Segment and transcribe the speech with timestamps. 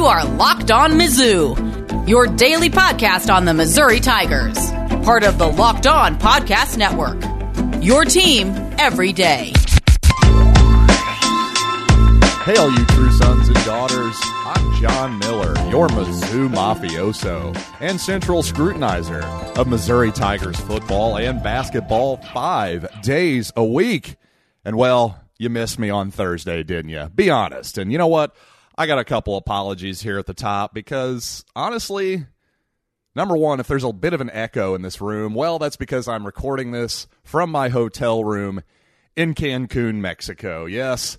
[0.00, 4.56] You are Locked On Mizzou, your daily podcast on the Missouri Tigers,
[5.04, 7.22] part of the Locked On Podcast Network.
[7.84, 9.52] Your team every day.
[12.44, 14.16] Hey, all you true sons and daughters.
[14.24, 19.22] I'm John Miller, your Mizzou mafioso and central scrutinizer
[19.58, 24.16] of Missouri Tigers football and basketball five days a week.
[24.64, 27.10] And well, you missed me on Thursday, didn't you?
[27.14, 27.76] Be honest.
[27.76, 28.34] And you know what?
[28.80, 32.24] I got a couple apologies here at the top because honestly,
[33.14, 36.08] number one, if there's a bit of an echo in this room, well, that's because
[36.08, 38.62] I'm recording this from my hotel room
[39.14, 40.64] in Cancun, Mexico.
[40.64, 41.18] Yes.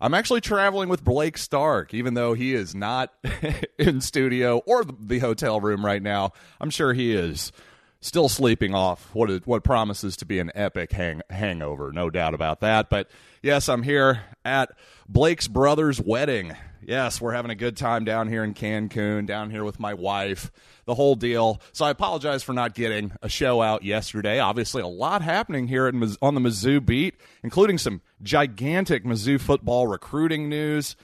[0.00, 3.14] I'm actually traveling with Blake Stark, even though he is not
[3.78, 6.32] in studio or the hotel room right now.
[6.60, 7.52] I'm sure he is
[8.00, 12.58] still sleeping off what what promises to be an epic hang, hangover, no doubt about
[12.58, 12.90] that.
[12.90, 13.08] But
[13.40, 14.72] yes, I'm here at
[15.08, 16.56] Blake's brother's wedding.
[16.86, 20.50] Yes, we're having a good time down here in Cancun, down here with my wife,
[20.86, 21.60] the whole deal.
[21.72, 24.38] So I apologize for not getting a show out yesterday.
[24.38, 30.48] Obviously, a lot happening here on the Mizzou beat, including some gigantic Mizzou football recruiting
[30.48, 30.96] news.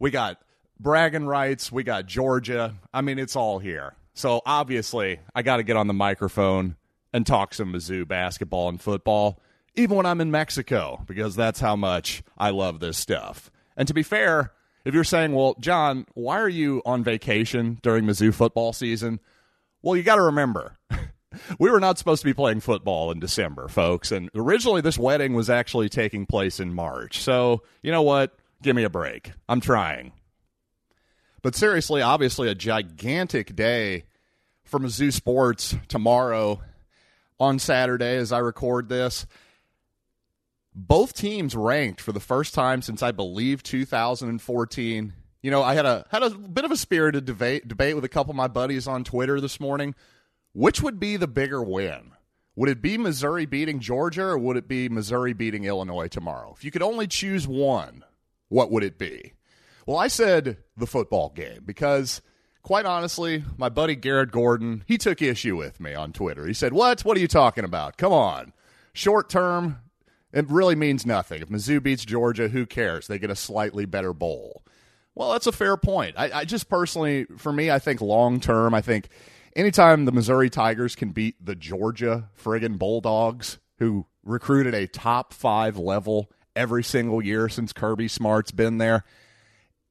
[0.00, 0.40] We got
[0.80, 2.74] bragging rights, we got Georgia.
[2.92, 3.94] I mean, it's all here.
[4.14, 6.76] So obviously, I got to get on the microphone
[7.12, 9.40] and talk some Mizzou basketball and football,
[9.74, 13.50] even when I'm in Mexico, because that's how much I love this stuff.
[13.76, 14.52] And to be fair,
[14.84, 19.20] if you're saying, well, John, why are you on vacation during Mizzou football season?
[19.82, 20.76] Well, you got to remember,
[21.58, 24.12] we were not supposed to be playing football in December, folks.
[24.12, 27.20] And originally, this wedding was actually taking place in March.
[27.20, 28.36] So, you know what?
[28.62, 29.32] Give me a break.
[29.48, 30.12] I'm trying.
[31.42, 34.04] But seriously, obviously, a gigantic day
[34.64, 36.60] for Mizzou sports tomorrow
[37.38, 39.26] on Saturday as I record this
[40.78, 45.12] both teams ranked for the first time since I believe 2014.
[45.42, 48.08] You know, I had a had a bit of a spirited debate debate with a
[48.08, 49.94] couple of my buddies on Twitter this morning.
[50.52, 52.12] Which would be the bigger win?
[52.54, 56.54] Would it be Missouri beating Georgia or would it be Missouri beating Illinois tomorrow?
[56.56, 58.04] If you could only choose one,
[58.48, 59.34] what would it be?
[59.86, 62.20] Well, I said the football game because
[62.62, 66.46] quite honestly, my buddy Garrett Gordon, he took issue with me on Twitter.
[66.46, 67.00] He said, "What?
[67.04, 67.96] What are you talking about?
[67.96, 68.52] Come on.
[68.92, 69.78] Short term,
[70.32, 71.42] it really means nothing.
[71.42, 73.06] If Mizzou beats Georgia, who cares?
[73.06, 74.62] They get a slightly better bowl.
[75.14, 76.14] Well, that's a fair point.
[76.16, 79.08] I, I just personally, for me, I think long term, I think
[79.56, 85.76] anytime the Missouri Tigers can beat the Georgia friggin' Bulldogs, who recruited a top five
[85.76, 89.04] level every single year since Kirby Smart's been there,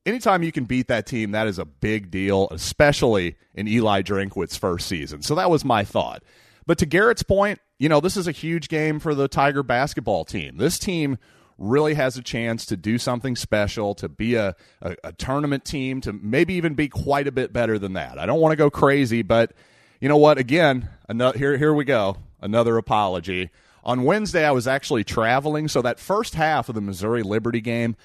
[0.05, 4.57] anytime you can beat that team, that is a big deal, especially in Eli Drinkwitz's
[4.57, 5.21] first season.
[5.21, 6.23] So that was my thought.
[6.65, 10.25] But to Garrett's point, you know, this is a huge game for the Tiger basketball
[10.25, 10.57] team.
[10.57, 11.17] This team
[11.57, 16.01] really has a chance to do something special, to be a, a, a, tournament team,
[16.01, 18.19] to maybe even be quite a bit better than that.
[18.19, 19.53] I don't want to go crazy, but
[19.99, 20.37] you know what?
[20.37, 22.17] Again, another, here, here we go.
[22.41, 23.49] Another apology.
[23.83, 27.95] On Wednesday, I was actually traveling, so that first half of the Missouri Liberty game,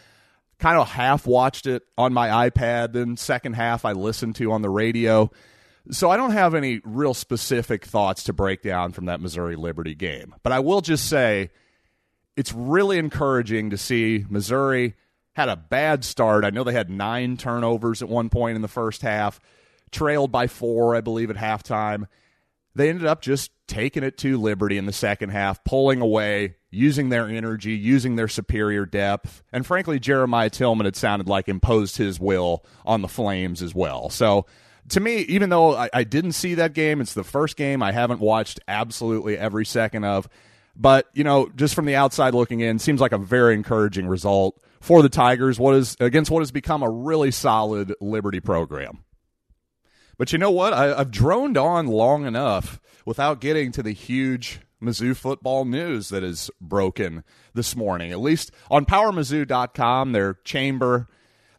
[0.59, 2.93] kind of half watched it on my iPad.
[2.93, 5.31] Then second half, I listened to on the radio.
[5.91, 9.95] So I don't have any real specific thoughts to break down from that Missouri Liberty
[9.95, 10.35] game.
[10.43, 11.51] But I will just say
[12.37, 14.95] it's really encouraging to see Missouri
[15.35, 16.45] had a bad start.
[16.45, 19.41] I know they had nine turnovers at one point in the first half,
[19.91, 22.07] trailed by four, I believe, at halftime.
[22.75, 27.09] They ended up just taking it to Liberty in the second half, pulling away, using
[27.09, 29.43] their energy, using their superior depth.
[29.53, 34.09] And frankly, Jeremiah Tilmon, it sounded like, imposed his will on the Flames as well.
[34.09, 34.47] So
[34.91, 37.93] to me, even though I, I, didn't see that game, it's the first game I
[37.93, 40.29] haven't watched absolutely every second of.
[40.75, 44.61] But you know, just from the outside looking in, seems like a very encouraging result
[44.81, 45.59] for the Tigers.
[45.59, 49.05] What is against what has become a really solid Liberty program.
[50.19, 50.73] But you know what?
[50.73, 56.23] I, I've droned on long enough without getting to the huge Mizzou football news that
[56.23, 58.13] is broken this morning.
[58.13, 61.09] At least on PowerMizzou.com, their chamber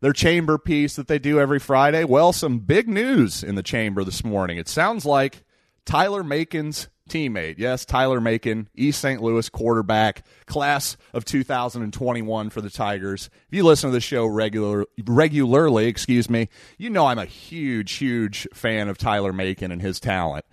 [0.03, 2.03] their chamber piece that they do every Friday.
[2.03, 4.57] Well, some big news in the chamber this morning.
[4.57, 5.45] It sounds like
[5.85, 7.55] Tyler Macon's teammate.
[7.57, 9.21] Yes, Tyler Macon, East St.
[9.21, 13.29] Louis quarterback, class of 2021 for the Tigers.
[13.47, 17.93] If you listen to the show regular, regularly, excuse me, you know I'm a huge,
[17.93, 20.43] huge fan of Tyler Macon and his talent.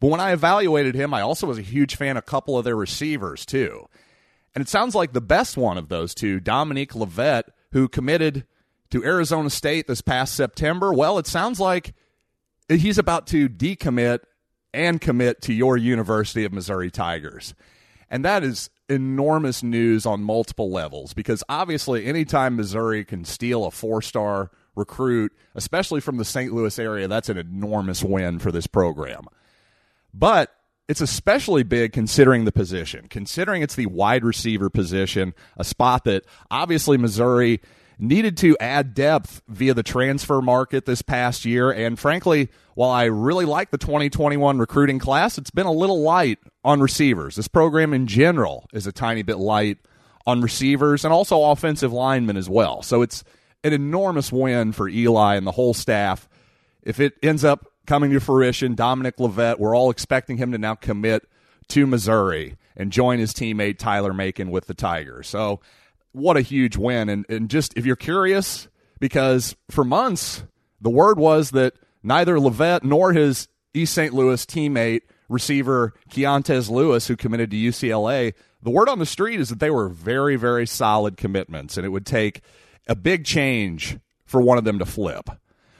[0.00, 2.64] But when I evaluated him, I also was a huge fan of a couple of
[2.64, 3.86] their receivers, too.
[4.54, 8.46] And it sounds like the best one of those two, Dominic Lovett, who committed
[8.94, 10.92] to Arizona State this past September.
[10.92, 11.94] Well, it sounds like
[12.68, 14.20] he's about to decommit
[14.72, 17.54] and commit to your University of Missouri Tigers.
[18.08, 23.72] And that is enormous news on multiple levels because obviously, anytime Missouri can steal a
[23.72, 26.52] four star recruit, especially from the St.
[26.52, 29.24] Louis area, that's an enormous win for this program.
[30.12, 30.54] But
[30.86, 36.24] it's especially big considering the position, considering it's the wide receiver position, a spot that
[36.48, 37.60] obviously Missouri
[37.98, 41.70] needed to add depth via the transfer market this past year.
[41.70, 46.38] And frankly, while I really like the 2021 recruiting class, it's been a little light
[46.64, 47.36] on receivers.
[47.36, 49.78] This program in general is a tiny bit light
[50.26, 52.82] on receivers and also offensive linemen as well.
[52.82, 53.24] So it's
[53.62, 56.28] an enormous win for Eli and the whole staff.
[56.82, 60.74] If it ends up coming to fruition, Dominic Lovett, we're all expecting him to now
[60.74, 61.26] commit
[61.68, 65.28] to Missouri and join his teammate Tyler Macon with the Tigers.
[65.28, 65.60] So
[66.14, 67.08] what a huge win.
[67.08, 68.68] And, and just if you're curious,
[69.00, 70.44] because for months
[70.80, 74.14] the word was that neither Lovett nor his East St.
[74.14, 79.48] Louis teammate, receiver Keontez Lewis, who committed to UCLA, the word on the street is
[79.48, 82.42] that they were very, very solid commitments, and it would take
[82.86, 85.28] a big change for one of them to flip.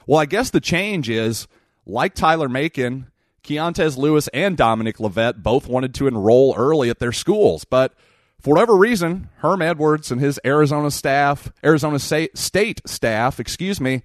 [0.07, 1.47] Well, I guess the change is
[1.85, 3.07] like Tyler Macon,
[3.43, 7.93] Keontez Lewis, and Dominic Lovett both wanted to enroll early at their schools, but
[8.41, 14.03] for whatever reason, Herm Edwards and his Arizona staff, Arizona State staff, excuse me,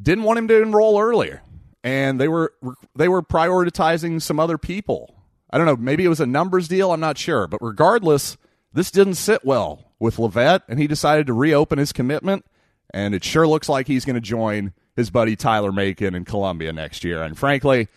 [0.00, 1.42] didn't want him to enroll earlier,
[1.82, 2.52] and they were
[2.94, 5.14] they were prioritizing some other people.
[5.50, 6.92] I don't know, maybe it was a numbers deal.
[6.92, 8.36] I'm not sure, but regardless,
[8.72, 12.44] this didn't sit well with Lovett, and he decided to reopen his commitment.
[12.92, 16.72] And it sure looks like he's going to join his buddy Tyler Macon in Columbia
[16.72, 17.22] next year.
[17.22, 17.88] And frankly,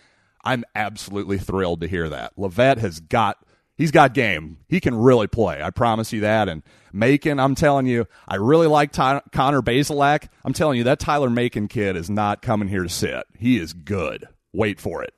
[0.43, 2.33] I'm absolutely thrilled to hear that.
[2.37, 3.37] Lovett has got
[3.79, 4.57] he's got game.
[4.67, 5.63] He can really play.
[5.63, 6.47] I promise you that.
[6.47, 6.61] And
[6.93, 10.27] Macon, I'm telling you, I really like Ty- Connor Bazelak.
[10.45, 13.23] I'm telling you, that Tyler Macon kid is not coming here to sit.
[13.39, 14.27] He is good.
[14.53, 15.15] Wait for it.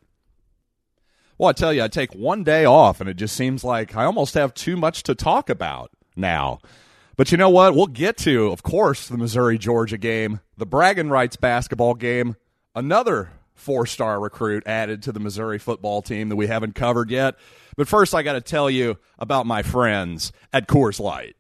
[1.38, 4.06] Well, I tell you, I take one day off, and it just seems like I
[4.06, 6.60] almost have too much to talk about now.
[7.18, 7.75] But you know what?
[7.75, 12.36] We'll get to, of course, the Missouri Georgia game, the bragging rights basketball game,
[12.75, 17.36] another four star recruit added to the Missouri football team that we haven't covered yet.
[17.78, 21.36] But first, I got to tell you about my friends at Coors Light.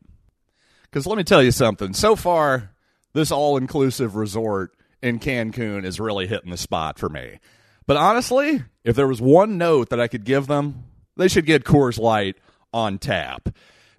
[0.83, 1.93] Because let me tell you something.
[1.93, 2.71] So far,
[3.13, 7.39] this all inclusive resort in Cancun is really hitting the spot for me.
[7.87, 10.85] But honestly, if there was one note that I could give them,
[11.17, 12.37] they should get Coors Light
[12.73, 13.49] on tap.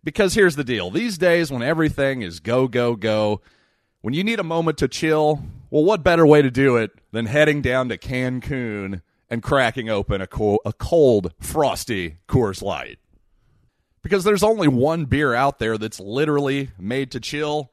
[0.05, 3.40] Because here's the deal these days, when everything is go, go, go,
[4.00, 7.26] when you need a moment to chill, well, what better way to do it than
[7.26, 9.00] heading down to Cancun
[9.32, 13.00] and cracking open a, co- a cold, frosty Coors Light?
[14.02, 17.73] Because there's only one beer out there that's literally made to chill,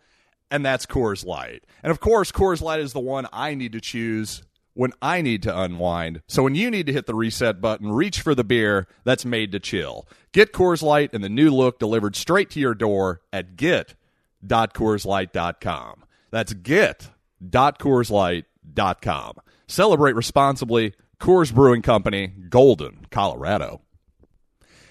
[0.50, 1.66] and that's Coors Light.
[1.84, 5.44] And of course, Coors Light is the one I need to choose when I need
[5.44, 6.22] to unwind.
[6.28, 9.52] So when you need to hit the reset button, reach for the beer that's made
[9.52, 10.08] to chill.
[10.32, 16.06] Get Coors Light and the new look delivered straight to your door at get.coorslight.com.
[16.32, 19.34] That's get.coorslight.com.
[19.68, 20.94] Celebrate responsibly.
[21.20, 23.82] Coors Brewing Company, Golden, Colorado.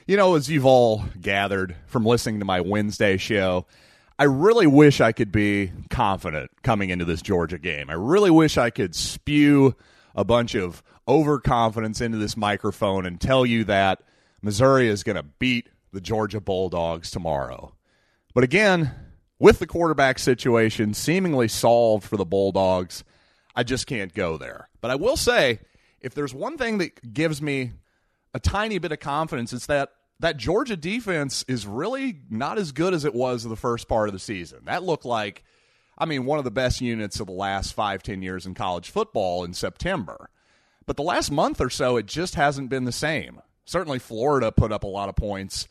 [0.07, 3.67] You know, as you've all gathered from listening to my Wednesday show,
[4.19, 7.89] I really wish I could be confident coming into this Georgia game.
[7.89, 9.75] I really wish I could spew
[10.15, 14.03] a bunch of overconfidence into this microphone and tell you that
[14.43, 17.75] Missouri is going to beat the Georgia Bulldogs tomorrow.
[18.35, 18.93] But again,
[19.39, 23.05] with the quarterback situation seemingly solved for the Bulldogs,
[23.57, 24.69] I just can't go there.
[24.81, 25.61] But I will say,
[26.01, 27.73] if there's one thing that gives me
[28.35, 29.91] a tiny bit of confidence, it's that
[30.21, 34.13] that Georgia defense is really not as good as it was the first part of
[34.13, 34.61] the season.
[34.65, 35.45] That looked like,
[35.97, 38.91] I mean, one of the best units of the last five, ten years in college
[38.91, 40.29] football in September.
[40.87, 43.41] But the last month or so, it just hasn't been the same.
[43.65, 45.69] Certainly, Florida put up a lot of points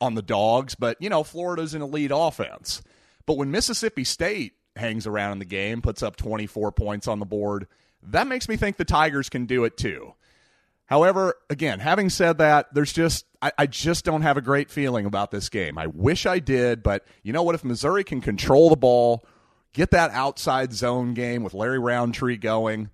[0.00, 2.82] on the dogs, but, you know, Florida's an elite offense.
[3.26, 7.26] But when Mississippi State hangs around in the game, puts up 24 points on the
[7.26, 7.66] board,
[8.10, 10.14] that makes me think the Tigers can do it too.
[10.86, 15.06] However, again, having said that, there's just I, I, just don't have a great feeling
[15.06, 15.78] about this game.
[15.78, 17.54] I wish I did, but you know what?
[17.54, 19.24] If Missouri can control the ball,
[19.72, 22.90] get that outside zone game with Larry Rountree going,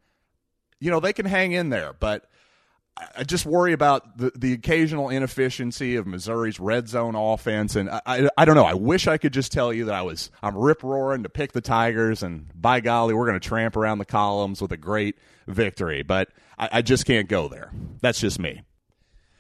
[0.79, 1.95] you know, they can hang in there.
[1.99, 2.29] But
[3.17, 8.01] I just worry about the, the occasional inefficiency of Missouri's red zone offense, and I,
[8.05, 8.65] I, I don't know.
[8.65, 11.53] I wish I could just tell you that I was I'm rip roaring to pick
[11.53, 15.17] the Tigers, and by golly, we're going to tramp around the columns with a great
[15.47, 16.03] victory.
[16.03, 16.29] But
[16.59, 17.73] I, I just can't go there.
[18.01, 18.63] That's just me.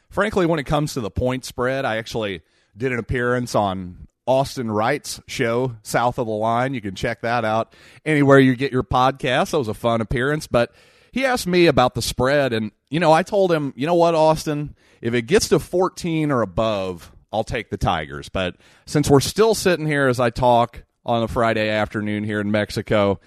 [0.08, 2.42] Frankly, when it comes to the point spread, I actually
[2.76, 6.74] did an appearance on Austin Wright's show, South of the Line.
[6.74, 9.50] You can check that out anywhere you get your podcast.
[9.50, 10.72] That was a fun appearance, but
[11.12, 14.14] he asked me about the spread, and you know, I told him, you know what,
[14.14, 18.28] Austin, if it gets to 14 or above, I'll take the Tigers.
[18.28, 22.50] But since we're still sitting here as I talk on a Friday afternoon here in
[22.50, 23.20] Mexico,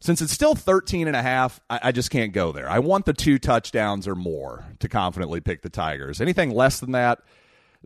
[0.00, 2.68] since it's still 13 and a half, I, I, just can't go there.
[2.68, 6.20] I want the two touchdowns or more to confidently pick the Tigers.
[6.20, 7.20] Anything less than that,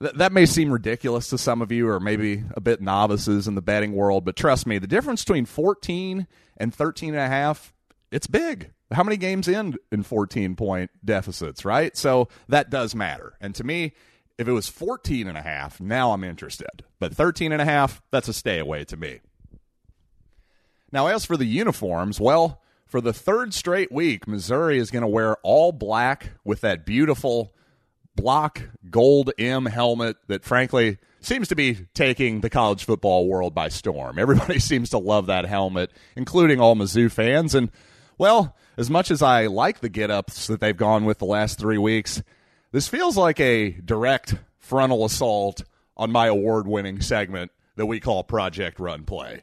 [0.00, 3.54] th- that may seem ridiculous to some of you or maybe a bit novices in
[3.54, 6.26] the betting world, but trust me, the difference between 14
[6.56, 7.74] and 13 and a half,
[8.10, 8.70] it's big.
[8.92, 11.96] How many games end in 14 point deficits, right?
[11.96, 13.34] So that does matter.
[13.40, 13.92] And to me,
[14.38, 16.84] if it was 14 and a half, now I'm interested.
[16.98, 19.20] But 13 and a half, that's a stay away to me.
[20.92, 25.08] Now, as for the uniforms, well, for the third straight week, Missouri is going to
[25.08, 27.52] wear all black with that beautiful
[28.14, 33.68] block gold M helmet that, frankly, seems to be taking the college football world by
[33.68, 34.18] storm.
[34.18, 37.54] Everybody seems to love that helmet, including all Mizzou fans.
[37.54, 37.70] And,
[38.18, 41.58] well, as much as I like the get ups that they've gone with the last
[41.58, 42.22] three weeks,
[42.72, 45.64] this feels like a direct frontal assault
[45.96, 49.42] on my award winning segment that we call Project Run Play.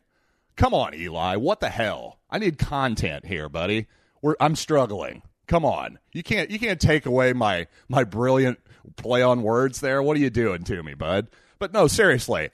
[0.56, 1.36] Come on, Eli.
[1.38, 2.20] What the hell?
[2.30, 3.88] I need content here, buddy.
[4.22, 5.24] We're, I'm struggling.
[5.48, 6.00] Come on.
[6.14, 8.60] You can't you can't take away my my brilliant
[8.96, 10.02] play on words there.
[10.02, 11.28] What are you doing to me, bud?
[11.60, 12.50] But no, seriously.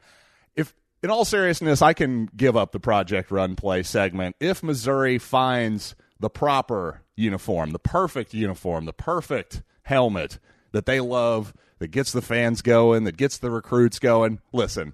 [0.56, 0.74] If
[1.04, 5.96] in all seriousness, I can give up the Project Run Play segment if Missouri finds
[6.20, 10.40] the proper uniform, the perfect uniform, the perfect helmet
[10.72, 14.40] that they love, that gets the fans going, that gets the recruits going.
[14.52, 14.94] Listen,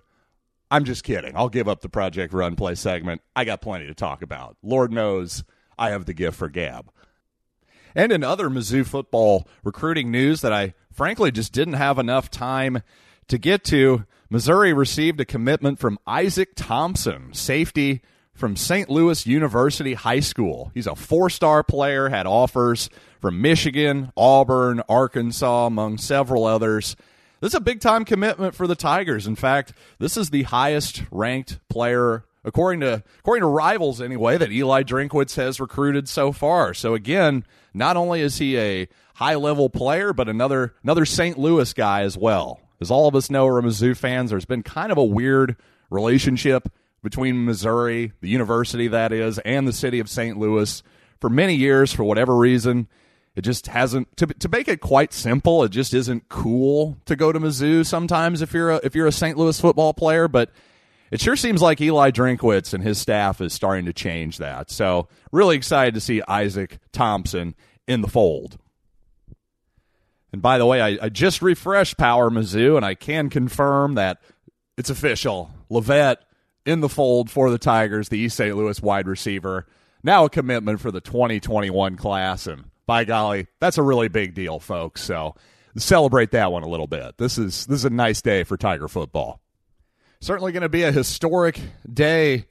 [0.69, 1.35] I'm just kidding.
[1.35, 3.21] I'll give up the Project Run Play segment.
[3.35, 4.57] I got plenty to talk about.
[4.63, 5.43] Lord knows
[5.77, 6.91] I have the gift for gab.
[7.95, 12.83] And in other Mizzou football recruiting news that I frankly just didn't have enough time
[13.27, 18.01] to get to, Missouri received a commitment from Isaac Thompson, safety
[18.35, 18.89] from St.
[18.89, 20.71] Louis University High School.
[20.73, 22.89] He's a four star player, had offers
[23.21, 26.95] from Michigan, Auburn, Arkansas, among several others.
[27.39, 29.25] This is a big time commitment for the Tigers.
[29.25, 34.51] In fact, this is the highest ranked player according to according to rivals anyway that
[34.51, 36.73] Eli Drinkwitz has recruited so far.
[36.73, 41.37] So again, not only is he a high level player, but another another St.
[41.37, 42.59] Louis guy as well.
[42.81, 45.55] As all of us know, are Mizzou fans, there's been kind of a weird
[45.89, 46.69] relationship
[47.05, 50.37] between Missouri, the university that is, and the city of St.
[50.37, 50.81] Louis
[51.21, 52.89] for many years for whatever reason.
[53.35, 55.63] It just hasn't to to make it quite simple.
[55.63, 59.11] It just isn't cool to go to Mizzou sometimes if you're a, if you're a
[59.11, 59.37] St.
[59.37, 60.27] Louis football player.
[60.27, 60.49] But
[61.11, 64.71] it sure seems like Eli Drinkwitz and his staff is starting to change that.
[64.71, 67.53] So really excited to see Isaac Thompson
[67.87, 68.57] in the fold.
[70.33, 74.21] And by the way, I, I just refreshed Power Mizzou, and I can confirm that
[74.75, 75.51] it's official.
[75.69, 76.19] Lovett
[76.65, 78.55] in the fold for the Tigers, the East St.
[78.55, 79.67] Louis wide receiver.
[80.03, 84.59] Now a commitment for the 2021 class, and by golly, that's a really big deal,
[84.59, 85.01] folks.
[85.01, 85.35] So
[85.77, 87.17] celebrate that one a little bit.
[87.17, 89.41] This is this is a nice day for Tiger football.
[90.21, 91.59] Certainly going to be a historic
[91.91, 92.45] day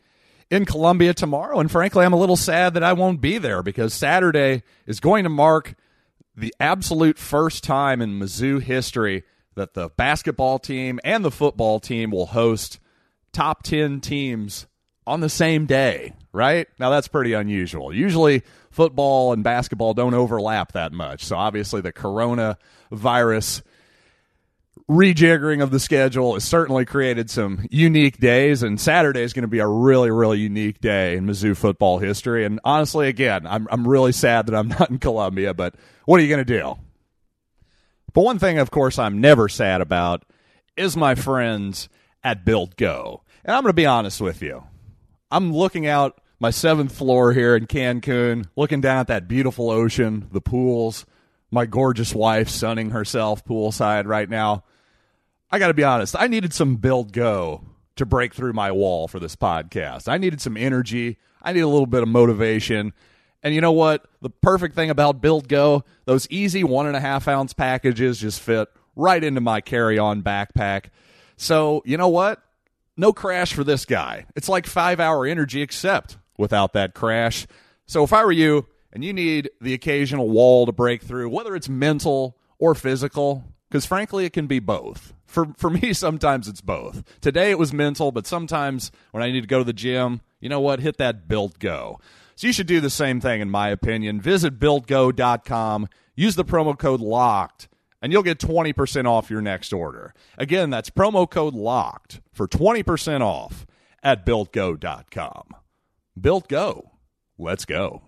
[0.51, 3.95] in Columbia tomorrow, and frankly, I'm a little sad that I won't be there because
[3.95, 5.75] Saturday is going to mark
[6.37, 12.11] the absolute first time in Mizzou history that the basketball team and the football team
[12.11, 12.79] will host
[13.35, 14.67] top 10 teams
[15.07, 16.67] on the same day, right?
[16.79, 17.95] Now that's pretty unusual.
[17.95, 21.25] Usually football and basketball don't overlap that much.
[21.25, 23.63] So obviously the coronavirus
[24.89, 29.49] rejiggering of the schedule has certainly created some unique days, and Saturday is going to
[29.49, 32.45] be a really, really unique day in Mizzou football history.
[32.45, 35.75] And honestly, again, I'm I'm really sad that I'm not in Columbia, but
[36.05, 36.77] what are you going to do?
[38.13, 40.25] But one thing, of course, I'm never sad about
[40.77, 41.89] is my friends
[42.23, 43.23] at Build Go.
[43.45, 44.65] And I'm going to be honest with you.
[45.31, 50.29] I'm looking out my seventh floor here in Cancun, looking down at that beautiful ocean,
[50.33, 51.05] the pools,
[51.51, 54.65] my gorgeous wife sunning herself poolside right now.
[55.51, 57.63] I got to be honest, I needed some build go
[57.97, 60.09] to break through my wall for this podcast.
[60.09, 62.93] I needed some energy, I need a little bit of motivation.
[63.43, 64.07] And you know what?
[64.23, 68.41] The perfect thing about Build Go, those easy one and a half ounce packages just
[68.41, 70.87] fit right into my carry on backpack.
[71.37, 72.43] So, you know what?
[72.97, 74.27] No crash for this guy.
[74.37, 77.47] It's like five hour energy, except without that crash.
[77.87, 81.57] So if I were you and you need the occasional wall to break through, whether
[81.57, 85.13] it's mental or physical, because frankly, it can be both.
[85.27, 87.03] For, for me, sometimes it's both.
[87.21, 90.49] Today it was mental, but sometimes when I need to go to the gym, you
[90.49, 90.81] know what?
[90.81, 91.99] Hit that build go.
[92.37, 94.21] So you should do the same thing, in my opinion.
[94.21, 97.69] Visit buildgo.com, use the promo code LOCKED,
[98.05, 100.13] and you'll get 20% off your next order.
[100.37, 103.67] Again, that's promo code LOCKED for 20% off
[104.03, 105.45] at buildgo.com.
[106.21, 106.91] Built Go.
[107.39, 108.03] Let's go.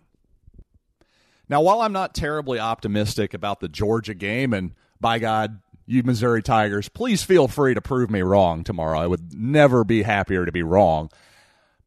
[1.48, 6.42] Now, while I'm not terribly optimistic about the Georgia game, and by God, you Missouri
[6.42, 8.98] Tigers, please feel free to prove me wrong tomorrow.
[8.98, 11.08] I would never be happier to be wrong.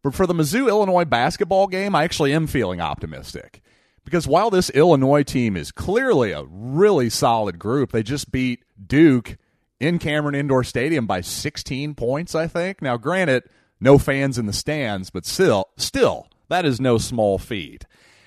[0.01, 3.61] But for the Mizzou Illinois basketball game, I actually am feeling optimistic.
[4.05, 9.37] Because while this Illinois team is clearly a really solid group, they just beat Duke
[9.79, 12.81] in Cameron Indoor Stadium by 16 points, I think.
[12.81, 13.43] Now, granted,
[13.79, 17.85] no fans in the stands, but still, still, that is no small feat.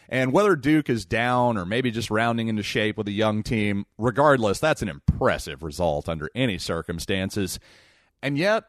[0.08, 3.86] And whether Duke is down or maybe just rounding into shape with a young team,
[3.96, 7.58] regardless, that's an impressive result under any circumstances.
[8.22, 8.64] And yet,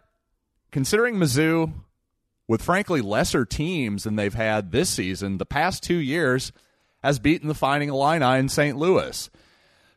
[0.71, 1.73] considering Mizzou,
[2.47, 6.51] with frankly lesser teams than they've had this season, the past two years,
[7.03, 8.77] has beaten the Fighting Illini in St.
[8.77, 9.29] Louis.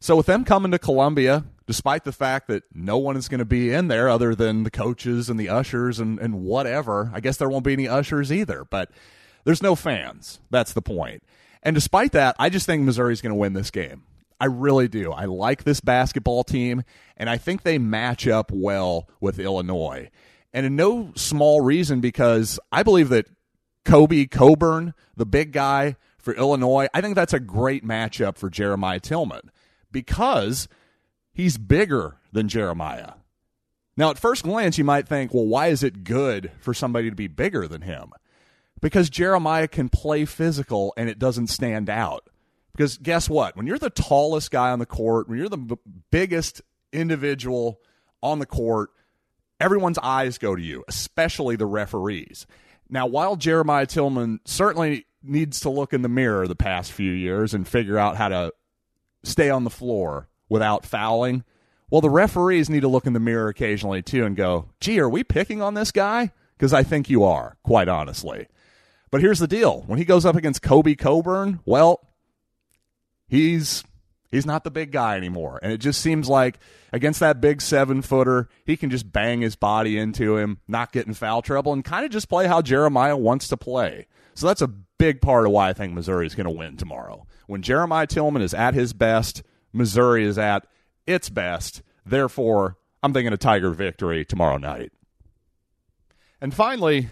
[0.01, 3.45] So with them coming to Columbia, despite the fact that no one is going to
[3.45, 7.37] be in there other than the coaches and the ushers and, and whatever, I guess
[7.37, 8.91] there won't be any ushers either, but
[9.45, 10.41] there's no fans.
[10.51, 11.23] That's the point.
[11.63, 14.03] And despite that, I just think Missouri's going to win this game.
[14.39, 15.13] I really do.
[15.13, 16.85] I like this basketball team,
[17.17, 20.11] and I think they match up well with Illinois.
[20.53, 23.29] And in no small reason because I believe that
[23.85, 25.97] Kofi Cockburn, the big guy
[26.27, 29.43] for Illinois, I think that's a great matchup for Jeremiah Tilmon
[29.93, 30.67] because
[31.33, 33.13] he's bigger than Jeremiah.
[33.97, 37.15] Now, at first glance, you might think, well, why is it good for somebody to
[37.15, 38.11] be bigger than him?
[38.81, 42.29] Because Jeremiah can play physical and it doesn't stand out.
[42.73, 43.57] Because guess what?
[43.57, 45.77] When you're the tallest guy on the court, when you're the b-
[46.11, 46.61] biggest
[46.93, 47.79] individual
[48.21, 48.91] on the court,
[49.61, 52.49] everyone's eyes go to you, especially the referees.
[52.91, 57.55] Now, while Jeremiah Tilmon certainly needs to look in the mirror the past few years
[57.55, 58.53] and figure out how to
[59.23, 61.45] stay on the floor without fouling.
[61.91, 65.09] Well, the referees need to look in the mirror occasionally too and go, gee, are
[65.09, 66.33] we picking on this guy?
[66.57, 68.49] Because I think you are, quite honestly.
[69.11, 72.01] But here's the deal when he goes up against Kofi Cockburn, well,
[73.29, 73.85] he's
[74.31, 75.59] he's not the big guy anymore.
[75.63, 76.59] And it just seems like
[76.93, 81.07] against that big seven footer, he can just bang his body into him, not get
[81.07, 84.07] in foul trouble, and kind of just play how Jeremiah wants to play.
[84.35, 87.27] So that's a big part of why I think Missouri is going to win tomorrow.
[87.47, 89.43] When Jeremiah Tilmon is at his best,
[89.73, 90.67] Missouri is at
[91.07, 91.83] its best.
[92.05, 94.93] Therefore, I'm thinking a Tiger victory tomorrow night.
[96.41, 97.09] And finally,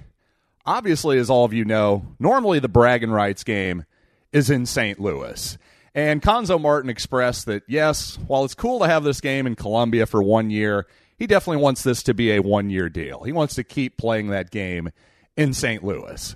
[0.67, 3.85] obviously, as all of you know, normally the bragging rights game
[4.33, 5.01] is in St.
[5.01, 5.57] Louis.
[5.95, 10.07] And Cuonzo Martin expressed that, yes, while it's cool to have this game in Columbia
[10.07, 13.23] for one year, he definitely wants this to be a one year deal.
[13.23, 14.91] He wants to keep playing that game
[15.37, 15.85] in St.
[15.85, 16.35] Louis.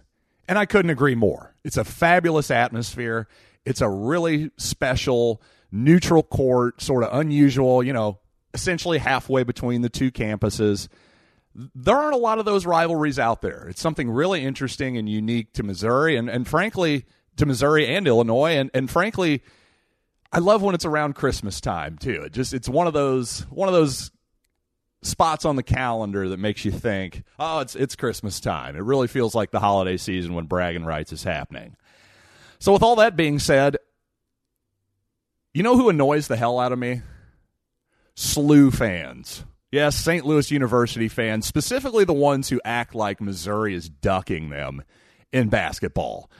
[0.49, 1.55] And I couldn't agree more.
[1.64, 3.27] It's a fabulous atmosphere.
[3.64, 8.18] It's a really special neutral court, sort of unusual, you know,
[8.55, 10.88] essentially halfway between the two campuses.
[11.55, 13.66] There aren't a lot of those rivalries out there.
[13.68, 17.05] It's something really interesting and unique to Missouri and, and frankly,
[17.38, 18.53] to Missouri and Illinois.
[18.53, 19.42] And, and frankly,
[20.33, 22.22] I love when it's around Christmas time too.
[22.27, 24.11] It just it's one of those one of those
[25.03, 28.77] spots on the calendar that makes you think, oh, it's it's Christmas time.
[28.77, 31.77] It really feels like the holiday season when bragging rights is happening.
[32.59, 33.77] So with all that being said,
[35.55, 37.03] you know who annoys the hell out of me?
[38.16, 39.44] SLU fans.
[39.70, 40.24] Yes, St.
[40.24, 44.83] Louis University fans, specifically the ones who act like Missouri is ducking them
[45.31, 46.31] in basketball.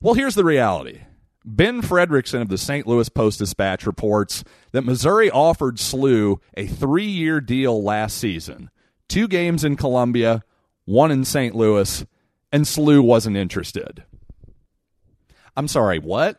[0.00, 1.00] Well, here's the reality.
[1.44, 2.86] Ben Frederickson of the St.
[2.86, 8.70] Louis Post Dispatch reports that Missouri offered SLU a three year deal last season
[9.08, 10.42] two games in Columbia,
[10.84, 11.54] one in St.
[11.54, 12.04] Louis,
[12.52, 14.02] and SLU wasn't interested.
[15.56, 16.38] I'm sorry, what?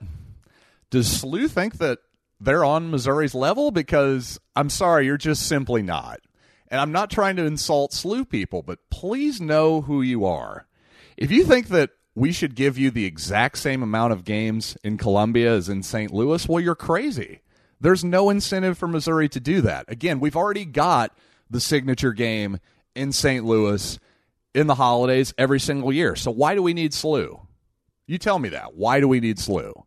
[0.89, 1.99] Does SLU think that
[2.39, 6.19] they're on Missouri's level because I'm sorry, you're just simply not.
[6.67, 10.67] And I'm not trying to insult SLU people, but please know who you are.
[11.15, 14.97] If you think that we should give you the exact same amount of games in
[14.97, 16.11] Columbia as in St.
[16.11, 17.41] Louis, well, you're crazy.
[17.79, 19.85] There's no incentive for Missouri to do that.
[19.87, 21.15] Again, we've already got
[21.47, 22.57] the signature game
[22.95, 23.45] in St.
[23.45, 23.99] Louis
[24.55, 26.15] in the holidays every single year.
[26.15, 27.45] So why do we need SLU?
[28.07, 28.73] You tell me that.
[28.73, 29.83] Why do we need SLU?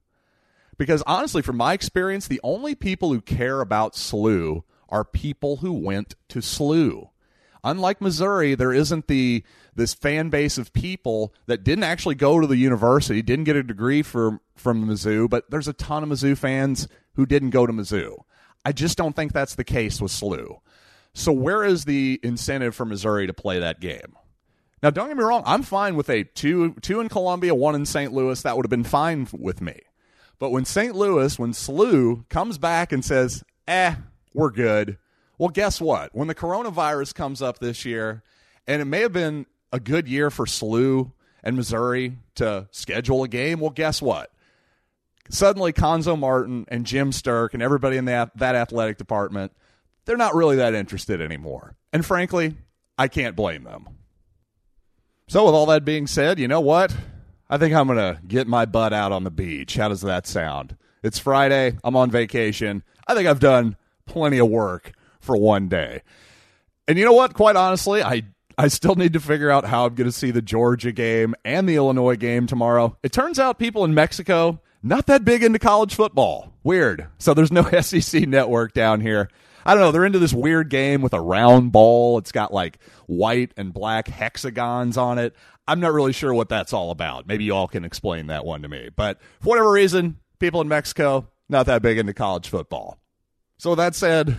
[0.79, 5.73] Because honestly, from my experience, the only people who care about SLU are people who
[5.73, 7.11] went to SLU.
[7.65, 9.43] Unlike Missouri, there isn't the
[9.75, 13.63] this fan base of people that didn't actually go to the university, didn't get a
[13.63, 17.73] degree from from Mizzou, but there's a ton of Mizzou fans who didn't go to
[17.73, 18.19] Mizzou.
[18.65, 20.61] I just don't think that's the case with SLU.
[21.15, 24.17] So where is the incentive for Missouri to play that game?
[24.83, 27.87] Now, don't get me wrong, I'm fine with a two two in Columbia, one in
[27.87, 28.13] St.
[28.13, 28.41] Louis.
[28.43, 29.81] That would have been fine with me.
[30.39, 30.95] But when St.
[30.95, 33.97] Louis, when SLU comes back and says, eh,
[34.33, 34.97] we're good,
[35.37, 36.15] well, guess what?
[36.15, 38.23] When the coronavirus comes up this year,
[38.67, 43.29] and it may have been a good year for SLU and Missouri to schedule a
[43.29, 44.31] game, well, guess what?
[45.29, 49.53] Suddenly, Cuonzo Martin and Jim Sterk and everybody in that, that athletic department,
[50.05, 51.77] they're not really that interested anymore.
[51.93, 52.57] And frankly,
[52.99, 53.89] I can't blame them.
[55.29, 56.95] So, with all that being said, you know what?
[57.49, 59.77] I think I'm going to get my butt out on the beach.
[59.77, 60.77] How does that sound?
[61.03, 61.77] It's Friday.
[61.85, 62.83] I'm on vacation.
[63.07, 66.03] I think I've done plenty of work for one day.
[66.89, 67.35] And you know what?
[67.35, 68.25] Quite honestly, I
[68.61, 71.67] I still need to figure out how I'm going to see the Georgia game and
[71.67, 72.95] the Illinois game tomorrow.
[73.03, 76.53] It turns out people in Mexico not that big into college football.
[76.63, 77.07] Weird.
[77.17, 79.31] So there's no SEC network down here.
[79.65, 79.93] I don't know.
[79.93, 82.19] They're into this weird game with a round ball.
[82.19, 85.35] It's got like white and black hexagons on it.
[85.67, 87.27] I'm not really sure what that's all about.
[87.27, 88.91] Maybe you all can explain that one to me.
[88.95, 92.99] But for whatever reason, people in Mexico not that big into college football.
[93.57, 94.37] So that said,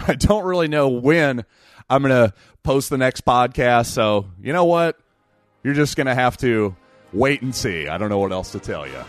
[0.08, 1.44] I don't really know when
[1.88, 3.86] I'm going to post the next podcast.
[3.86, 4.98] So, you know what?
[5.62, 6.74] You're just going to have to
[7.12, 7.88] wait and see.
[7.88, 9.04] I don't know what else to tell you.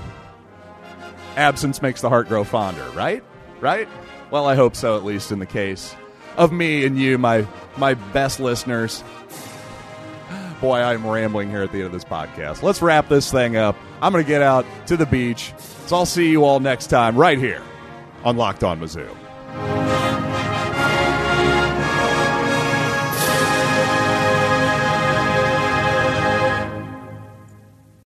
[1.36, 3.23] Absence makes the heart grow fonder, right?
[3.60, 3.88] Right?
[4.32, 5.95] Well, I hope so, at least in the case
[6.38, 7.45] of me and you, my
[7.77, 9.04] my best listeners.
[10.62, 12.63] Boy, I'm rambling here at the end of this podcast.
[12.63, 13.75] Let's wrap this thing up.
[14.01, 15.54] I'm going to get out to the beach.
[15.88, 17.63] So I'll see you all next time right here
[18.23, 19.81] on Locked On Mizzou.